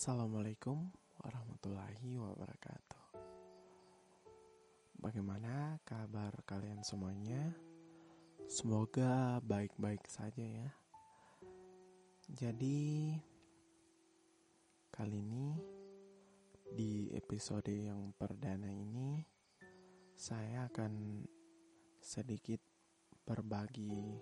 Assalamualaikum 0.00 0.88
warahmatullahi 1.20 2.16
wabarakatuh. 2.16 3.20
Bagaimana 4.96 5.76
kabar 5.84 6.32
kalian 6.48 6.80
semuanya? 6.80 7.52
Semoga 8.48 9.44
baik-baik 9.44 10.00
saja 10.08 10.40
ya. 10.40 10.72
Jadi, 12.32 13.12
kali 14.88 15.20
ini 15.20 15.60
di 16.72 17.12
episode 17.12 17.68
yang 17.68 18.16
perdana 18.16 18.72
ini, 18.72 19.20
saya 20.16 20.64
akan 20.72 21.28
sedikit 22.00 22.64
berbagi 23.28 24.16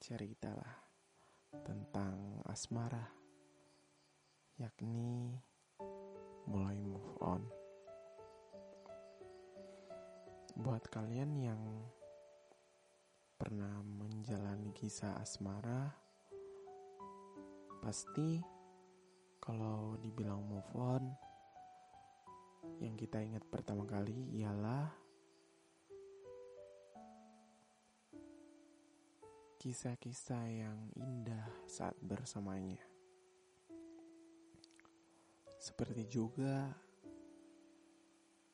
cerita 0.00 0.48
lah 0.48 0.76
tentang 1.60 2.40
asmara 2.48 3.19
yakni 4.60 5.32
mulai 6.44 6.76
move 6.84 7.16
on. 7.24 7.40
Buat 10.60 10.84
kalian 10.92 11.32
yang 11.40 11.64
pernah 13.40 13.80
menjalani 13.80 14.68
kisah 14.76 15.16
asmara, 15.16 15.88
pasti 17.80 18.44
kalau 19.40 19.96
dibilang 19.96 20.44
move 20.44 20.68
on, 20.76 21.08
yang 22.84 22.92
kita 23.00 23.24
ingat 23.24 23.48
pertama 23.48 23.88
kali 23.88 24.44
ialah 24.44 24.92
kisah-kisah 29.56 30.44
yang 30.52 30.92
indah 31.00 31.48
saat 31.64 31.96
bersamanya. 32.04 32.89
Seperti 35.60 36.08
juga 36.08 36.72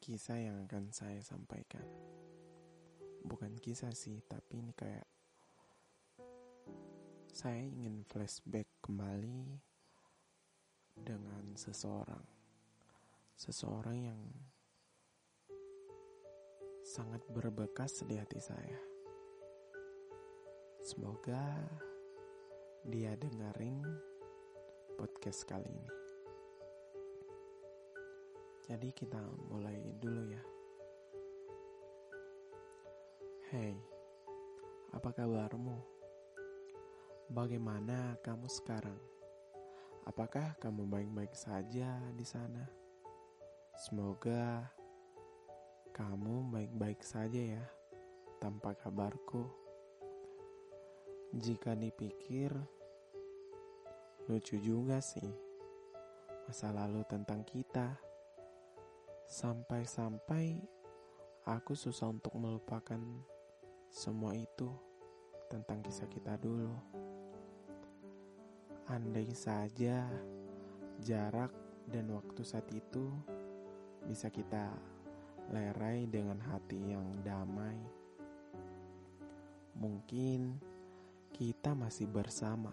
kisah 0.03 0.43
yang 0.43 0.67
akan 0.67 0.91
saya 0.91 1.23
sampaikan. 1.23 1.87
Bukan 3.23 3.55
kisah 3.63 3.95
sih, 3.95 4.19
tapi 4.27 4.59
ini 4.59 4.75
kayak 4.75 5.07
saya 7.31 7.63
ingin 7.63 8.03
flashback 8.11 8.67
kembali 8.83 9.55
dengan 10.99 11.55
seseorang. 11.55 12.27
Seseorang 13.39 13.99
yang 14.03 14.21
sangat 16.83 17.23
berbekas 17.31 18.03
di 18.03 18.19
hati 18.19 18.43
saya. 18.43 18.83
Semoga 20.83 21.55
dia 22.83 23.15
dengerin 23.15 23.87
podcast 24.99 25.47
kali 25.47 25.71
ini. 25.71 26.06
Jadi 28.67 28.91
kita 28.91 29.23
mulai 29.47 29.79
dulu 30.03 30.27
ya. 30.27 30.43
Hey, 33.47 33.79
apa 34.91 35.15
kabarmu? 35.15 35.79
Bagaimana 37.31 38.19
kamu 38.27 38.51
sekarang? 38.51 38.99
Apakah 40.03 40.59
kamu 40.59 40.83
baik-baik 40.83 41.31
saja 41.39 41.95
di 42.11 42.27
sana? 42.27 42.67
Semoga 43.79 44.67
kamu 45.95 46.51
baik-baik 46.51 47.07
saja 47.07 47.63
ya, 47.63 47.65
tanpa 48.43 48.75
kabarku. 48.75 49.47
Jika 51.39 51.79
dipikir, 51.79 52.51
lucu 54.27 54.59
juga 54.59 54.99
sih 54.99 55.31
masa 56.51 56.75
lalu 56.75 57.07
tentang 57.07 57.47
kita 57.47 58.06
Sampai-sampai 59.27 60.63
aku 61.51 61.75
susah 61.75 62.15
untuk 62.15 62.39
melupakan 62.39 63.03
semua 63.91 64.39
itu 64.39 64.71
tentang 65.51 65.83
kisah 65.83 66.07
kita 66.07 66.39
dulu. 66.39 66.71
Andai 68.87 69.27
saja 69.35 70.07
jarak 71.03 71.51
dan 71.91 72.15
waktu 72.15 72.47
saat 72.47 72.71
itu 72.71 73.11
bisa 74.07 74.31
kita 74.31 74.71
lerai 75.51 76.07
dengan 76.07 76.39
hati 76.47 76.95
yang 76.95 77.19
damai. 77.27 77.83
Mungkin 79.75 80.63
kita 81.35 81.75
masih 81.75 82.07
bersama, 82.07 82.73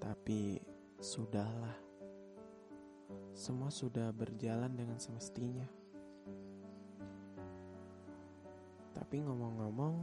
tapi 0.00 0.64
sudahlah 0.96 1.85
semua 3.36 3.68
sudah 3.68 4.08
berjalan 4.16 4.72
dengan 4.72 4.96
semestinya. 4.96 5.68
Tapi 8.96 9.20
ngomong-ngomong, 9.20 9.96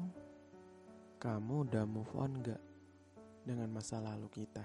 kamu 1.17 1.65
udah 1.65 1.83
move 1.89 2.13
on 2.13 2.37
gak 2.45 2.61
dengan 3.41 3.73
masa 3.73 3.97
lalu 3.97 4.29
kita? 4.29 4.61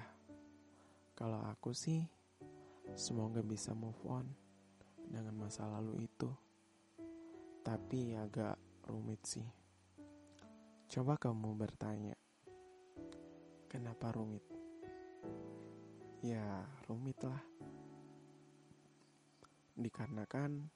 Kalau 1.16 1.41
aku 1.49 1.72
sih, 1.72 2.04
semoga 2.93 3.41
bisa 3.41 3.72
move 3.72 3.99
on 4.04 4.28
dengan 5.09 5.49
masa 5.49 5.65
lalu 5.65 6.05
itu. 6.05 6.28
Tapi 7.65 8.15
agak 8.20 8.60
rumit 8.84 9.25
sih. 9.25 9.49
Coba 10.93 11.16
kamu 11.16 11.56
bertanya, 11.56 12.15
kenapa 13.65 14.12
rumit? 14.12 14.44
Ya, 16.20 16.69
rumit 16.84 17.16
lah 17.25 17.59
dikarenakan 19.78 20.66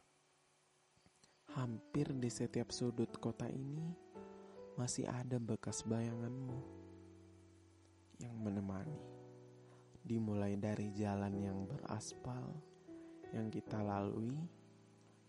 hampir 1.58 2.06
di 2.14 2.30
setiap 2.30 2.70
sudut 2.70 3.10
kota 3.18 3.50
ini 3.50 3.92
masih 4.78 5.04
ada 5.10 5.36
bekas 5.42 5.82
bayanganmu 5.82 6.58
yang 8.22 8.38
menemani. 8.38 9.02
Dimulai 10.02 10.54
dari 10.54 10.94
jalan 10.94 11.34
yang 11.38 11.66
beraspal 11.66 12.54
yang 13.34 13.50
kita 13.50 13.82
lalui 13.82 14.38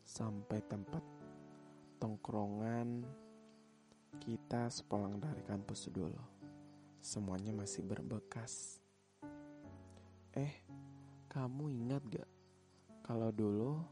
sampai 0.06 0.62
tempat 0.66 1.04
tongkrongan 1.98 3.06
kita 4.22 4.70
sepulang 4.70 5.18
dari 5.18 5.42
kampus 5.42 5.90
dulu. 5.90 6.22
Semuanya 7.02 7.52
masih 7.52 7.84
berbekas. 7.84 8.80
Eh, 10.34 10.64
kamu 11.30 11.70
ingat 11.70 12.02
gak 12.10 12.30
kalau 13.04 13.36
dulu 13.36 13.84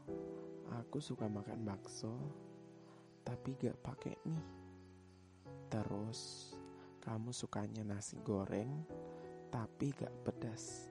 aku 0.72 0.96
suka 0.96 1.28
makan 1.28 1.68
bakso, 1.68 2.16
tapi 3.20 3.52
gak 3.60 3.76
pakai 3.84 4.16
mie. 4.24 4.40
Terus 5.68 6.52
kamu 7.04 7.28
sukanya 7.28 7.84
nasi 7.84 8.16
goreng, 8.24 8.88
tapi 9.52 9.92
gak 9.92 10.12
pedas. 10.24 10.64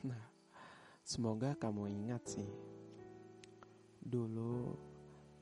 Nah, 0.00 0.32
semoga 1.04 1.52
kamu 1.60 1.92
ingat 1.92 2.24
sih. 2.24 2.48
Dulu 4.00 4.72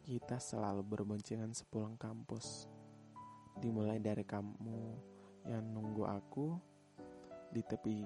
kita 0.03 0.43
selalu 0.43 0.83
berboncengan 0.83 1.55
sepulang 1.55 1.95
kampus. 1.95 2.67
Dimulai 3.63 4.03
dari 4.03 4.27
kamu 4.27 4.99
yang 5.47 5.63
nunggu 5.63 6.11
aku 6.11 6.59
di 7.55 7.63
tepi 7.63 8.03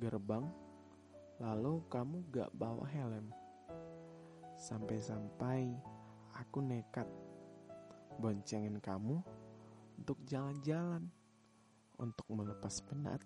gerbang 0.00 0.65
Lalu 1.36 1.84
kamu 1.92 2.32
gak 2.32 2.50
bawa 2.56 2.88
helm. 2.88 3.28
Sampai-sampai 4.56 5.68
aku 6.32 6.64
nekat 6.64 7.04
boncengin 8.16 8.80
kamu 8.80 9.20
untuk 10.00 10.16
jalan-jalan, 10.24 11.04
untuk 12.00 12.24
melepas 12.32 12.80
penat 12.88 13.20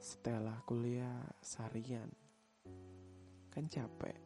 setelah 0.00 0.64
kuliah 0.64 1.28
seharian. 1.44 2.08
Kan 3.52 3.68
capek. 3.68 4.16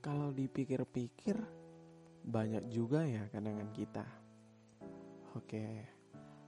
Kalau 0.00 0.32
dipikir-pikir, 0.32 1.36
banyak 2.24 2.72
juga 2.72 3.04
ya 3.04 3.28
kenangan 3.28 3.68
kita. 3.76 4.04
Oke, 5.36 5.84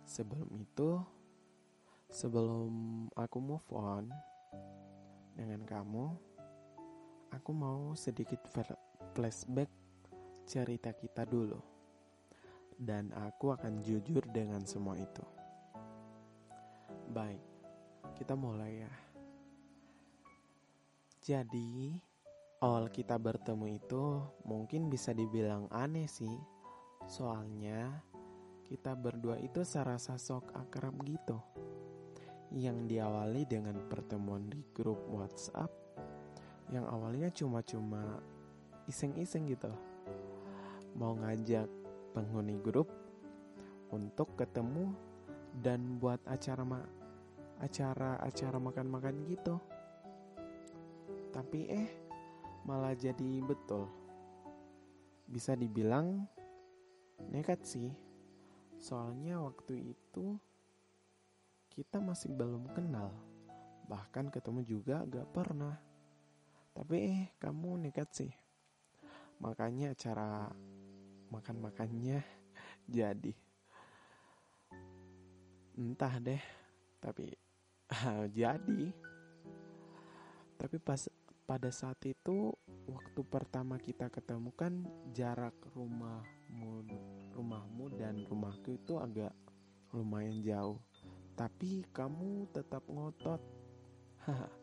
sebelum 0.09 0.49
itu, 0.57 1.05
sebelum 2.09 2.73
aku 3.13 3.39
move 3.45 3.69
on, 3.77 4.09
dengan 5.33 5.65
kamu, 5.65 6.07
aku 7.33 7.51
mau 7.57 7.97
sedikit 7.97 8.41
flashback 9.17 9.71
cerita 10.45 10.93
kita 10.93 11.25
dulu. 11.25 11.59
Dan 12.77 13.15
aku 13.15 13.55
akan 13.55 13.81
jujur 13.85 14.27
dengan 14.29 14.67
semua 14.67 14.99
itu. 14.99 15.23
Baik, 17.13 17.45
kita 18.17 18.35
mulai 18.35 18.83
ya. 18.83 18.93
Jadi, 21.23 21.95
awal 22.59 22.91
kita 22.91 23.15
bertemu 23.15 23.79
itu 23.79 24.05
mungkin 24.43 24.91
bisa 24.91 25.15
dibilang 25.15 25.71
aneh 25.71 26.11
sih. 26.11 26.35
Soalnya, 27.07 28.03
kita 28.67 28.99
berdua 28.99 29.39
itu 29.39 29.63
serasa 29.63 30.19
sok 30.19 30.51
akrab 30.57 30.99
gitu. 31.07 31.39
Yang 32.53 32.85
diawali 32.85 33.49
dengan 33.49 33.81
pertemuan 33.89 34.45
di 34.53 34.61
grup 34.77 35.01
WhatsApp 35.09 35.73
yang 36.73 36.85
awalnya 36.89 37.29
cuma-cuma 37.33 38.21
iseng-iseng 38.89 39.49
gitu. 39.49 39.73
Mau 40.97 41.17
ngajak 41.17 41.69
penghuni 42.13 42.61
grup 42.61 42.89
untuk 43.93 44.37
ketemu 44.37 44.93
dan 45.61 46.01
buat 46.01 46.21
acara 46.25 46.65
ma 46.65 46.81
acara 47.61 48.17
acara 48.25 48.57
makan-makan 48.57 49.29
gitu. 49.29 49.57
Tapi 51.33 51.61
eh 51.69 51.89
malah 52.65 52.97
jadi 52.97 53.41
betul. 53.45 53.89
Bisa 55.29 55.57
dibilang 55.57 56.25
nekat 57.33 57.65
sih. 57.65 57.93
Soalnya 58.81 59.41
waktu 59.41 59.95
itu 59.97 60.37
kita 61.73 62.05
masih 62.05 62.29
belum 62.37 62.69
kenal. 62.77 63.09
Bahkan 63.89 64.29
ketemu 64.29 64.61
juga 64.61 65.01
gak 65.09 65.29
pernah. 65.33 65.81
Tapi 66.77 66.97
eh 67.01 67.23
kamu 67.41 67.89
nekat 67.89 68.09
sih. 68.13 68.33
Makanya 69.41 69.97
acara 69.97 70.53
makan-makannya 71.33 72.21
jadi. 73.01 73.33
Entah 75.81 76.15
deh 76.21 76.43
tapi 77.01 77.33
jadi. 78.39 78.85
Tapi 80.61 80.77
pas 80.79 81.09
pada 81.49 81.73
saat 81.73 81.99
itu 82.05 82.53
waktu 82.87 83.21
pertama 83.27 83.81
kita 83.81 84.13
ketemu 84.13 84.53
kan 84.55 84.85
jarak 85.11 85.57
rumahmu 85.75 86.87
rumahmu 87.35 87.85
dan 87.99 88.23
rumahku 88.31 88.79
itu 88.79 88.95
agak 88.97 89.35
lumayan 89.91 90.39
jauh 90.41 90.79
tapi 91.33 91.87
kamu 91.91 92.53
tetap 92.53 92.85
ngotot. 92.89 93.41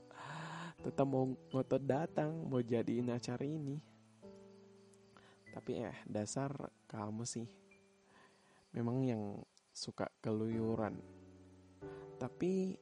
Tetap 0.79 1.03
mau 1.03 1.27
ngotot 1.51 1.83
datang 1.83 2.47
mau 2.47 2.63
jadiin 2.63 3.11
acara 3.11 3.43
ini. 3.43 3.75
Tapi 5.51 5.71
eh 5.75 5.97
dasar 6.07 6.55
kamu 6.87 7.27
sih. 7.27 7.43
Memang 8.71 9.03
yang 9.03 9.23
suka 9.75 10.07
keluyuran. 10.23 10.95
Tapi 12.15 12.77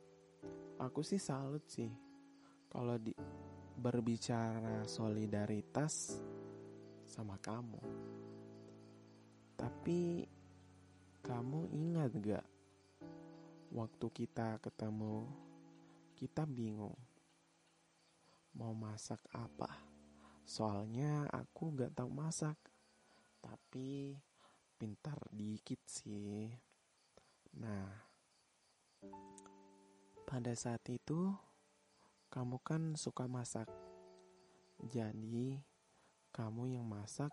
aku 0.78 1.02
sih 1.02 1.18
salut 1.18 1.66
sih. 1.66 1.90
Kalau 2.70 3.02
di 3.02 3.16
berbicara 3.78 4.86
solidaritas 4.86 6.22
sama 7.10 7.40
kamu. 7.42 7.82
Tapi 9.58 10.22
kamu 11.26 11.60
ingat 11.74 12.12
gak 12.22 12.46
waktu 13.74 14.08
kita 14.14 14.60
ketemu 14.64 15.28
kita 16.18 16.44
bingung 16.44 16.98
mau 18.58 18.74
masak 18.74 19.22
apa? 19.34 19.70
Soalnya 20.48 21.28
aku 21.30 21.76
gak 21.76 21.94
tahu 21.94 22.10
masak 22.10 22.58
tapi 23.40 24.18
pintar 24.76 25.18
dikit 25.30 25.80
sih. 25.86 26.50
Nah 27.58 28.08
pada 30.28 30.52
saat 30.52 30.84
itu 30.92 31.32
kamu 32.28 32.60
kan 32.60 32.82
suka 33.00 33.24
masak. 33.24 33.72
Jadi, 34.84 35.58
kamu 36.36 36.76
yang 36.76 36.86
masak. 36.86 37.32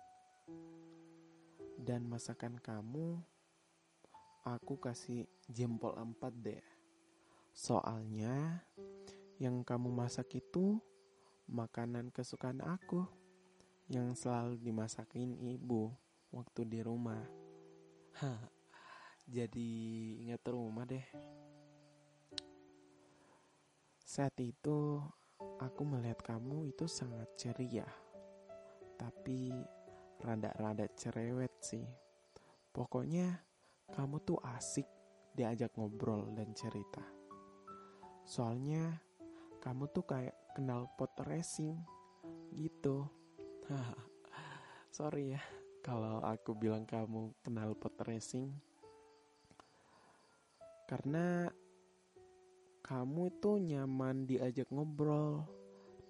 Dan 1.75 2.07
masakan 2.07 2.63
kamu 2.63 3.19
aku 4.45 4.77
kasih 4.77 5.25
jempol 5.49 5.97
empat 5.97 6.33
deh. 6.37 6.65
Soalnya 7.57 8.61
yang 9.41 9.65
kamu 9.65 9.89
masak 9.89 10.37
itu 10.37 10.79
makanan 11.49 12.13
kesukaan 12.13 12.61
aku 12.61 13.09
yang 13.89 14.13
selalu 14.13 14.61
dimasakin 14.61 15.37
ibu 15.41 15.93
waktu 16.33 16.61
di 16.69 16.81
rumah. 16.85 17.25
Hah, 18.21 18.41
jadi 19.25 19.71
ingat 20.29 20.45
rumah 20.49 20.85
deh. 20.85 21.05
Saat 24.05 24.39
itu, 24.39 25.03
aku 25.59 25.83
melihat 25.83 26.23
kamu 26.23 26.71
itu 26.71 26.87
sangat 26.87 27.27
ceria, 27.35 27.89
tapi 28.95 29.51
rada-rada 30.23 30.87
cerewet 30.95 31.51
sih. 31.59 31.83
Pokoknya, 32.71 33.43
kamu 33.95 34.19
tuh 34.27 34.43
asik 34.59 34.91
diajak 35.39 35.71
ngobrol 35.79 36.27
dan 36.35 36.51
cerita. 36.51 37.07
Soalnya, 38.27 38.99
kamu 39.63 39.87
tuh 39.95 40.03
kayak 40.03 40.35
kenal 40.59 40.91
pot 40.99 41.15
racing 41.23 41.79
gitu. 42.59 43.07
Sorry 44.99 45.39
ya, 45.39 45.43
kalau 45.79 46.19
aku 46.27 46.59
bilang 46.59 46.83
kamu 46.83 47.39
kenal 47.47 47.79
pot 47.79 47.95
racing. 48.03 48.51
Karena 50.91 51.47
kamu 52.83 53.31
itu 53.31 53.63
nyaman 53.63 54.27
diajak 54.27 54.75
ngobrol, 54.75 55.47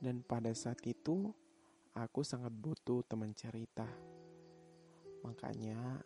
dan 0.01 0.25
pada 0.25 0.57
saat 0.57 0.81
itu 0.89 1.37
aku 1.93 2.25
sangat 2.25 2.51
butuh 2.51 3.05
teman 3.05 3.37
cerita. 3.37 3.87
Makanya 5.21 6.01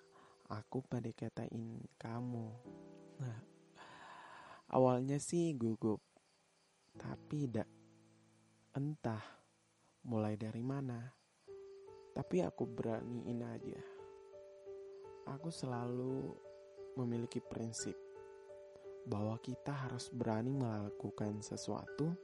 aku 0.49 0.81
pada 0.89 1.13
katain 1.13 1.85
kamu. 2.01 2.49
Nah, 3.21 3.39
awalnya 4.73 5.21
sih 5.21 5.53
gugup, 5.53 6.01
tapi 6.97 7.45
tidak 7.45 7.69
entah 8.73 9.21
mulai 10.09 10.41
dari 10.41 10.65
mana. 10.65 11.05
Tapi 12.17 12.41
aku 12.43 12.65
beraniin 12.65 13.45
aja. 13.45 13.81
Aku 15.29 15.53
selalu 15.53 16.33
memiliki 16.97 17.39
prinsip 17.45 17.95
bahwa 19.05 19.37
kita 19.45 19.71
harus 19.71 20.09
berani 20.09 20.51
melakukan 20.51 21.45
sesuatu, 21.45 22.17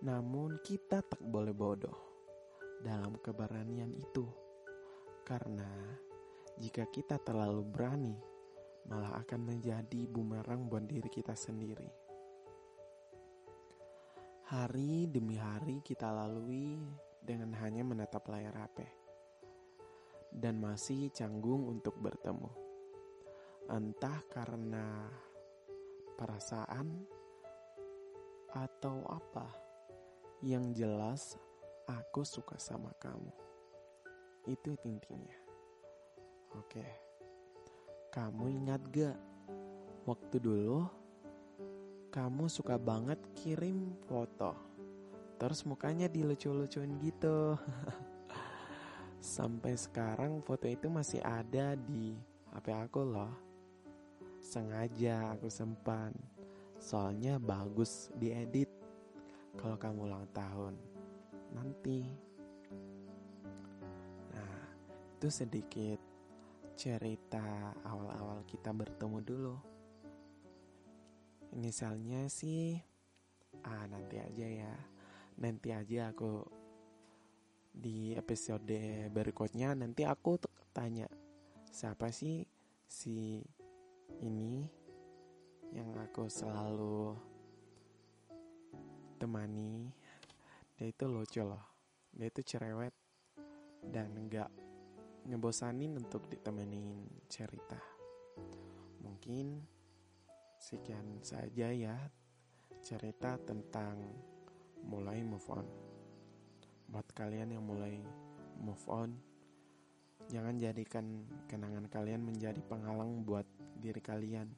namun 0.00 0.56
kita 0.64 1.04
tak 1.04 1.20
boleh 1.20 1.52
bodoh 1.52 1.96
dalam 2.80 3.16
keberanian 3.20 3.92
itu, 3.94 4.24
karena 5.24 5.68
jika 6.60 6.86
kita 6.90 7.18
terlalu 7.22 7.62
berani, 7.66 8.16
malah 8.86 9.18
akan 9.24 9.40
menjadi 9.54 10.06
bumerang 10.06 10.68
buat 10.68 10.84
diri 10.86 11.10
kita 11.10 11.34
sendiri. 11.34 11.88
Hari 14.44 15.08
demi 15.08 15.40
hari 15.40 15.80
kita 15.80 16.12
lalui 16.12 16.78
dengan 17.24 17.56
hanya 17.58 17.80
menatap 17.80 18.28
layar 18.28 18.52
HP 18.54 18.84
dan 20.36 20.60
masih 20.60 21.08
canggung 21.10 21.66
untuk 21.66 21.96
bertemu. 21.96 22.52
Entah 23.72 24.20
karena 24.28 25.08
perasaan, 26.14 27.08
atau 28.54 29.02
apa. 29.10 29.50
Yang 30.44 30.64
jelas, 30.78 31.22
aku 31.90 32.22
suka 32.22 32.54
sama 32.60 32.94
kamu. 33.02 33.32
Itu 34.46 34.78
intinya. 34.86 35.43
Oke, 36.54 36.86
kamu 38.14 38.62
ingat 38.62 38.82
gak? 38.94 39.18
Waktu 40.06 40.36
dulu, 40.38 40.86
kamu 42.14 42.46
suka 42.46 42.78
banget 42.78 43.18
kirim 43.34 43.98
foto. 44.06 44.54
Terus 45.34 45.66
mukanya 45.66 46.06
dilucu-lucuin 46.06 46.94
gitu. 47.02 47.58
Sampai 49.18 49.74
sekarang 49.74 50.38
foto 50.46 50.70
itu 50.70 50.86
masih 50.86 51.18
ada 51.26 51.74
di 51.74 52.14
HP 52.54 52.70
aku 52.70 53.02
loh. 53.02 53.34
Sengaja 54.38 55.34
aku 55.34 55.50
sempan. 55.50 56.14
Soalnya 56.78 57.42
bagus 57.42 58.14
diedit 58.14 58.70
kalau 59.58 59.74
kamu 59.74 60.06
ulang 60.06 60.28
tahun 60.30 60.78
nanti. 61.50 62.04
Nah, 64.30 64.54
itu 65.16 65.28
sedikit 65.32 66.03
cerita 66.84 67.72
awal-awal 67.88 68.44
kita 68.44 68.68
bertemu 68.76 69.18
dulu. 69.24 69.56
Misalnya 71.56 72.28
sih, 72.28 72.76
ah 73.64 73.88
nanti 73.88 74.20
aja 74.20 74.44
ya. 74.44 74.74
Nanti 75.40 75.72
aja 75.72 76.12
aku 76.12 76.44
di 77.72 78.12
episode 78.12 79.08
berikutnya 79.08 79.72
nanti 79.72 80.04
aku 80.04 80.36
tanya 80.76 81.08
siapa 81.72 82.12
sih 82.12 82.44
si 82.86 83.42
ini 84.22 84.62
yang 85.74 85.90
aku 85.98 86.30
selalu 86.30 87.18
temani 89.18 89.90
dia 90.78 90.86
itu 90.86 91.10
lucu 91.10 91.42
loh 91.42 91.66
dia 92.14 92.30
itu 92.30 92.46
cerewet 92.46 92.94
dan 93.90 94.14
nggak 94.30 94.63
ngebosanin 95.24 95.96
untuk 95.96 96.28
ditemenin 96.28 97.08
cerita 97.28 97.80
mungkin 99.00 99.74
Sekian 100.64 101.20
saja 101.20 101.68
ya 101.76 101.92
cerita 102.80 103.36
tentang 103.36 104.00
mulai 104.80 105.20
move 105.20 105.44
on. 105.52 105.68
Buat 106.88 107.04
kalian 107.12 107.52
yang 107.52 107.68
mulai 107.68 108.00
move 108.56 108.80
on, 108.88 109.12
jangan 110.32 110.56
jadikan 110.56 111.28
kenangan 111.52 111.84
kalian 111.92 112.24
menjadi 112.24 112.64
penghalang 112.64 113.28
buat 113.28 113.44
diri 113.76 114.00
kalian. 114.00 114.48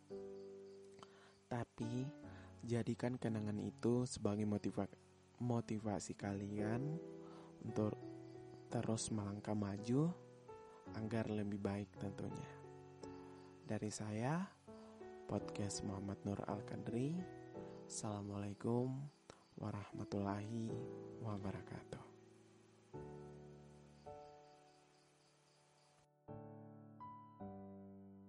Tapi 1.50 2.06
jadikan 2.62 3.18
kenangan 3.18 3.58
itu 3.58 4.06
sebagai 4.06 4.46
motiva 4.46 4.87
motivasi 5.42 6.14
kalian 6.14 7.02
untuk 7.66 7.99
terus 8.70 9.11
melangkah 9.11 9.58
maju 9.58 10.14
agar 10.95 11.26
lebih 11.26 11.59
baik 11.59 11.90
tentunya. 11.99 12.50
Dari 13.66 13.90
saya, 13.90 14.47
podcast 15.26 15.83
Muhammad 15.83 16.23
Nur 16.23 16.38
Al-Kadri. 16.47 17.19
Assalamualaikum 17.90 18.95
warahmatullahi 19.59 20.71
wabarakatuh. 21.19 21.96